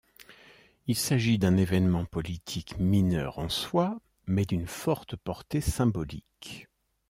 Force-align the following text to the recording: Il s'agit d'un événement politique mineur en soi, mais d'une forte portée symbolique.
Il 0.87 0.95
s'agit 0.95 1.37
d'un 1.37 1.57
événement 1.57 2.05
politique 2.05 2.79
mineur 2.79 3.37
en 3.37 3.49
soi, 3.49 4.01
mais 4.25 4.45
d'une 4.45 4.65
forte 4.65 5.15
portée 5.15 5.61
symbolique. 5.61 6.67